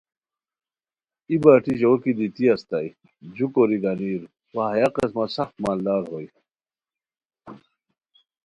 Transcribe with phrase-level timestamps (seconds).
[1.29, 2.89] ای بٹی ژو کی دیتی استائے
[3.35, 4.21] جو کوری گانیر
[4.55, 6.27] وا ہیہ قسمہ سخت مالدار ہوئے